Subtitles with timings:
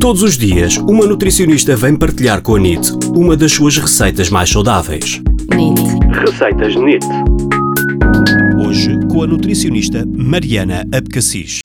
[0.00, 4.48] Todos os dias, uma nutricionista vem partilhar com a NIT uma das suas receitas mais
[4.48, 5.20] saudáveis.
[5.54, 5.82] NIT.
[6.24, 7.04] Receitas NIT.
[8.66, 11.60] Hoje, com a nutricionista Mariana Abcacis.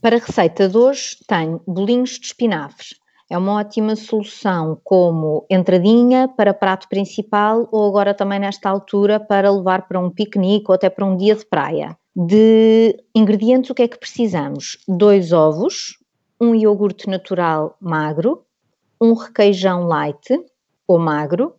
[0.00, 2.94] Para a receita de hoje, tenho bolinhos de espinafres.
[3.28, 9.50] É uma ótima solução como entradinha para prato principal ou agora também nesta altura para
[9.50, 11.96] levar para um piquenique ou até para um dia de praia.
[12.14, 14.78] De ingredientes, o que é que precisamos?
[14.86, 15.96] Dois ovos,
[16.42, 18.44] um iogurte natural magro,
[19.00, 20.44] um requeijão light
[20.88, 21.54] ou magro,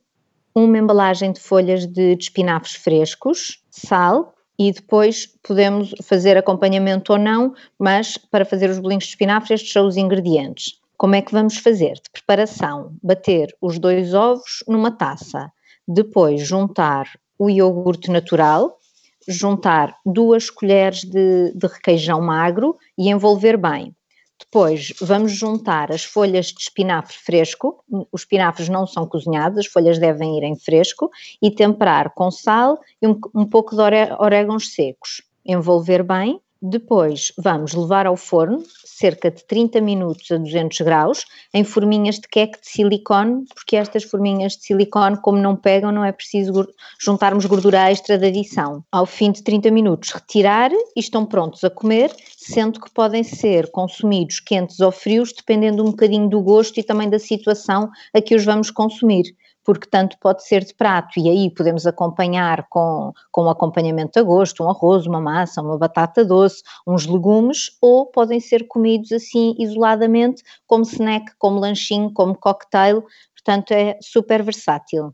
[0.54, 7.54] uma embalagem de folhas de, espinafres frescos, sal e depois podemos fazer acompanhamento ou não,
[7.80, 10.82] mas para fazer os bolinhos de espinafres estes são os ingredientes.
[10.98, 11.94] Como é que vamos fazer?
[11.94, 15.50] De preparação, bater os dois ovos numa taça,
[15.88, 18.78] depois juntar o iogurte natural,
[19.26, 23.96] juntar duas colheres de, de requeijão magro e envolver bem.
[24.40, 30.00] Depois vamos juntar as folhas de espinafre fresco, os espinafres não são cozinhados, as folhas
[30.00, 31.10] devem ir em fresco,
[31.42, 33.82] e temperar com sal e um, um pouco de
[34.20, 35.22] orégãos secos.
[35.46, 41.62] Envolver bem, depois vamos levar ao forno cerca de 30 minutos a 200 graus em
[41.66, 46.12] forminhas de queque de silicone, porque estas forminhas de silicone, como não pegam, não é
[46.14, 46.66] preciso
[47.02, 48.82] juntarmos gordura extra de adição.
[48.90, 53.70] Ao fim de 30 minutos, retirar e estão prontos a comer, sendo que podem ser
[53.72, 58.36] consumidos quentes ou frios, dependendo um bocadinho do gosto e também da situação a que
[58.36, 63.46] os vamos consumir porque tanto pode ser de prato e aí podemos acompanhar com, com
[63.46, 68.40] um acompanhamento a gosto, um arroz, uma massa, uma batata doce, uns legumes, ou podem
[68.40, 73.04] ser comidos assim isoladamente, como snack, como lanchinho, como cocktail,
[73.34, 75.12] portanto é super versátil.